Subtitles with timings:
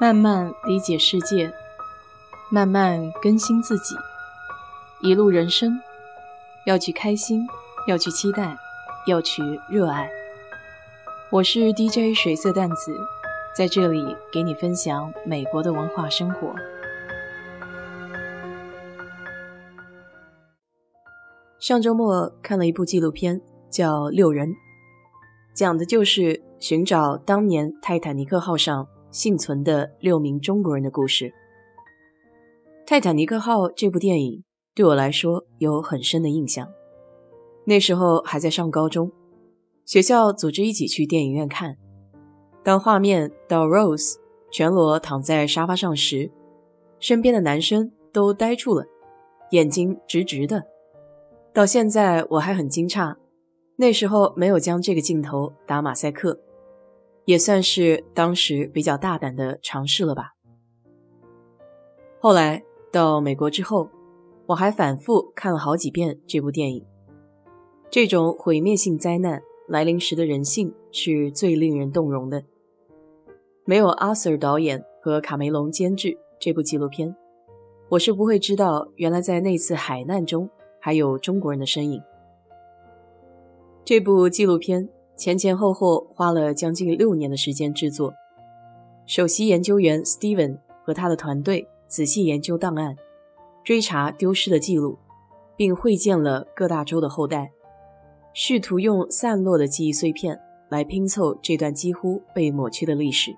[0.00, 1.52] 慢慢理解世界，
[2.48, 3.94] 慢慢更新自己，
[5.02, 5.78] 一路人生，
[6.64, 7.46] 要去开心，
[7.86, 8.56] 要去期待，
[9.06, 10.10] 要去热爱。
[11.30, 12.98] 我是 DJ 水色淡子，
[13.54, 16.54] 在这里给你分享美国的文化生活。
[21.58, 24.48] 上周末看了一部纪录片，叫《六人》，
[25.54, 28.88] 讲的就是寻找当年泰坦尼克号上。
[29.10, 31.24] 幸存的六名中国人的故事，
[32.86, 36.68] 《泰坦尼克号》这部电影对我来说有很深的印象。
[37.64, 39.10] 那时候还在上高中，
[39.84, 41.76] 学校组织一起去电影院看。
[42.62, 44.14] 当画面到 Rose
[44.52, 46.30] 全裸躺在沙发上时，
[47.00, 48.84] 身边的男生都呆住了，
[49.50, 50.62] 眼睛直直的。
[51.52, 53.16] 到现在我还很惊诧，
[53.74, 56.40] 那时候没有将这个镜头打马赛克。
[57.30, 60.32] 也算是当时比较大胆的尝试了吧。
[62.18, 63.88] 后来到美国之后，
[64.46, 66.84] 我还反复看了好几遍这部电影。
[67.88, 72.42] 这种毁灭性灾难来临时的人性是最令人动容的。
[73.64, 77.14] 没有阿 Sir 导演和卡梅隆监制这部纪录片，
[77.90, 80.50] 我是不会知道原来在那次海难中
[80.80, 82.02] 还有中国人的身影。
[83.84, 84.88] 这部纪录片。
[85.20, 88.14] 前前后后花了将近六年的时间制作，
[89.04, 92.96] 首席研究员 Steven 和他的团队仔细研究档案，
[93.62, 94.96] 追查丢失的记录，
[95.58, 97.50] 并会见了各大洲的后代，
[98.32, 103.36] 试图用散落的记忆碎片来拼凑这段几乎被抹去的历史。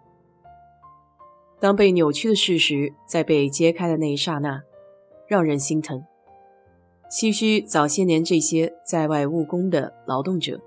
[1.58, 4.62] 当被扭曲的事实在被揭开的那一刹那，
[5.26, 6.04] 让人心疼，
[7.10, 10.60] 唏嘘早些年这些在外务工的劳动者。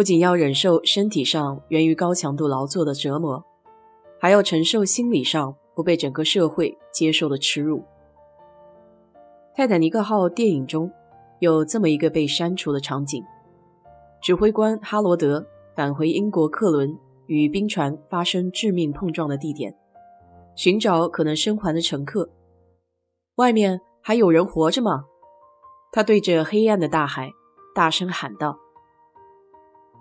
[0.00, 3.44] 不仅要忍受身体上源于高强度劳作的折磨，
[4.18, 7.84] 还要承受心理上不被整个社会接受的耻辱。
[9.54, 10.90] 泰坦尼克号电影中
[11.40, 13.22] 有这么一个被删除的场景：
[14.22, 15.46] 指挥官哈罗德
[15.76, 16.96] 返回英国客轮
[17.26, 19.76] 与冰船发生致命碰撞的地点，
[20.56, 22.30] 寻找可能生还的乘客。
[23.34, 25.04] 外面还有人活着吗？
[25.92, 27.30] 他对着黑暗的大海
[27.74, 28.56] 大声喊道。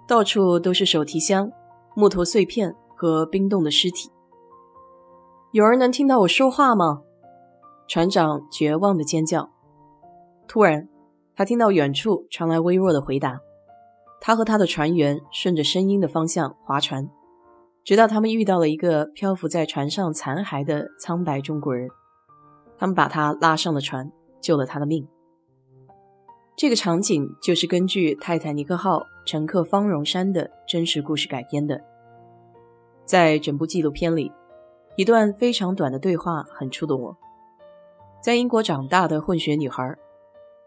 [0.09, 1.52] 到处都是手提箱、
[1.96, 4.09] 木头碎片和冰冻的尸体。
[5.52, 7.03] 有人能听到我说话吗？
[7.88, 9.52] 船长绝望的尖叫。
[10.47, 10.90] 突然，
[11.36, 13.40] 他听到远处传来微弱的回答。
[14.20, 17.08] 他和他的船员顺着声音的方向划船，
[17.84, 21.88] 直到他们遇到了一个漂浮在船上残骸的苍白中国人。
[22.80, 25.08] 他们把他拉上了船，救了他的命。
[26.59, 31.80] 这个场景就是根据泰坦尼克号乘客方荣山的真实故事改编的。
[33.06, 34.30] 在整部纪录片里，
[34.97, 37.16] 一段非常短的对话很触动我。
[38.22, 39.97] 在英国长大的混血女孩，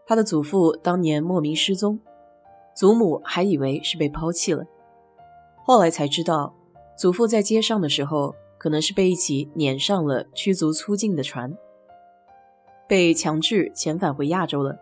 [0.07, 1.99] 她的祖父当年莫名失踪，
[2.75, 4.65] 祖母还以为是被抛弃了，
[5.63, 6.55] 后来才知道，
[6.97, 11.55] 祖父在街上的时候，可能是被一起撵上了驱逐出境的船，
[12.87, 14.79] 被强制遣返回亚洲了。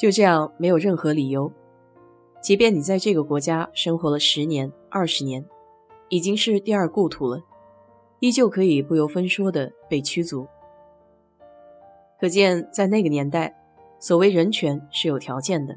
[0.00, 1.52] 就这样，没有任何理由。
[2.40, 5.44] 即便你在这个国家生活了十年、二十年，
[6.08, 7.42] 已经是第二故土了，
[8.20, 10.46] 依旧可以不由分说的被驱逐。
[12.18, 13.54] 可见，在那个年代，
[13.98, 15.76] 所谓人权是有条件的。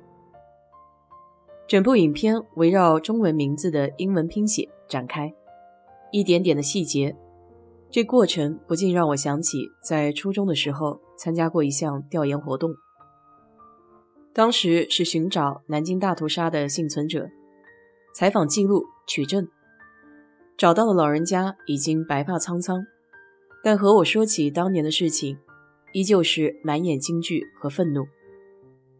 [1.68, 5.34] 整部影片围绕中文名字的英文拼写展开，
[6.14, 7.14] 一点点的细节，
[7.90, 12.74] 这过程不禁让我想起在初中的时候参加过一项调研活动。
[14.34, 17.30] 当时是寻找南京大屠杀的幸存者，
[18.16, 19.48] 采访记录取证，
[20.58, 22.84] 找到了老人家已经白发苍苍，
[23.64, 25.38] 但和我说起当年的事情，
[25.92, 28.08] 依旧是满眼惊惧和愤怒。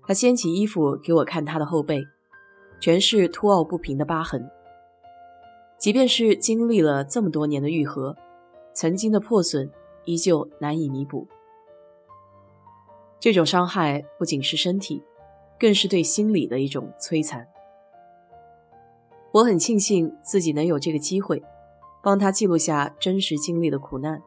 [0.06, 2.06] 他掀起衣服给我看，他的后背
[2.80, 4.48] 全是凸凹不平的疤痕，
[5.80, 8.16] 即便是经历了这么多年的愈合，
[8.76, 9.72] 曾经的破损
[10.06, 11.28] 依旧难以弥补。
[13.20, 15.02] 这种伤害不仅是身体。
[15.64, 17.48] 更是对心理的一种摧残。
[19.32, 21.42] 我很庆幸自己能有这个机会，
[22.04, 24.22] 帮他记录下真实经历的苦难，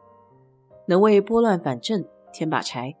[0.87, 2.03] 能为拨乱反正
[2.33, 2.95] 添把柴。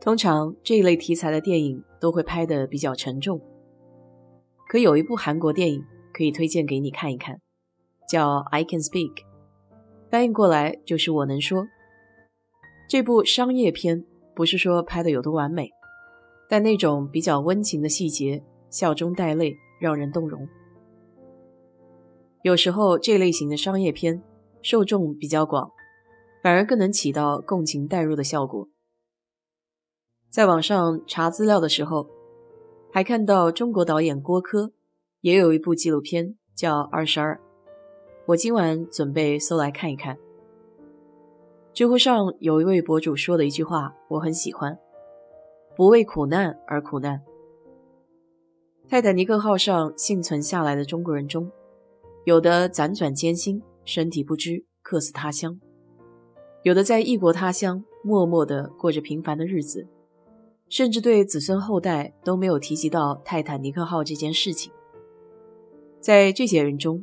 [0.00, 3.42] 通常这一类题材的电影都会拍得比较沉重，
[4.66, 5.84] 可有一部韩国电影
[6.14, 7.42] 可以推荐给你看一看，
[8.08, 9.12] 叫《I Can Speak》，
[10.10, 11.68] 翻译过来就是“我能说”。
[12.88, 15.73] 这部商业片不是说拍的有多完美。
[16.54, 18.40] 但那种比较温情的细节，
[18.70, 20.46] 笑中带泪，让人动容。
[22.42, 24.22] 有时候这类型的商业片
[24.62, 25.72] 受众比较广，
[26.44, 28.68] 反而更能起到共情代入的效果。
[30.30, 32.06] 在网上查资料的时候，
[32.92, 34.70] 还看到中国导演郭柯
[35.22, 37.34] 也有一部纪录片叫《二十二》，
[38.26, 40.16] 我今晚准备搜来看一看。
[41.72, 44.78] 知乎上有一位博主说的一句话，我很喜欢
[45.76, 47.22] ：“不为苦难而苦难。”
[48.86, 51.50] 泰坦尼克号上幸存下来的中国人中，
[52.24, 55.58] 有的辗转艰辛，身体不支，客死他乡；
[56.62, 59.88] 有的在异国他乡默默地过着平凡的日子，
[60.68, 64.70] 甚至对子孙后代都没有提及到泰坦尼克号这件事情。
[66.00, 67.02] 在这些人中，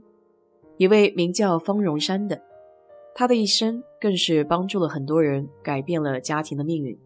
[0.77, 2.39] 一位名叫方荣山的，
[3.15, 6.97] 他的一生更是帮助了很多人，改变了家庭的命运。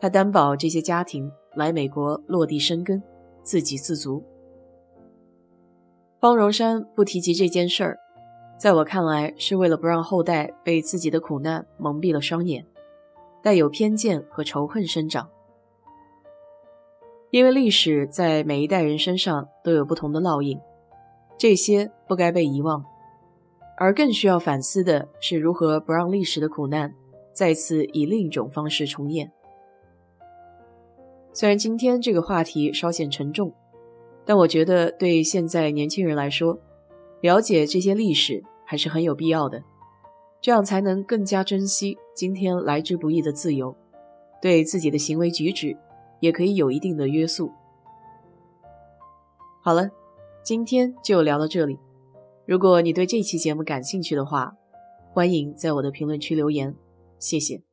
[0.00, 3.02] 他担保这些家庭来美国落地生根。
[3.46, 4.24] 自给自足。
[6.18, 7.96] 方荣山不提及这件事儿，
[8.58, 12.66] 在我看来是为了不让后代被自己的苦难蒙蔽了双眼，
[13.44, 15.28] 带有偏见和仇恨生长。
[17.30, 20.58] 因为历史在每一代人身上都有不同的烙印，
[21.38, 22.84] 这些不该被遗忘，
[23.78, 26.92] 而更需要反思的是如何不让历史的苦难
[27.32, 29.30] 再次以另一种方式重演。
[31.36, 33.52] 虽然今天这个话题稍显沉重，
[34.24, 36.58] 但我觉得对现在年轻人来说，
[37.20, 39.62] 了解这些历史还是很有必要的，
[40.40, 43.76] 这样才能更加珍惜今天来之不易的自由，
[44.40, 45.76] 对自己的行为举止
[46.20, 47.52] 也可以有一定的约束。
[49.62, 49.90] 好了，
[50.42, 51.78] 今天就聊到这里。
[52.46, 54.56] 如果你对这期节目感兴趣的话，
[55.12, 56.74] 欢迎在我的评论区留言，
[57.18, 57.65] 谢谢。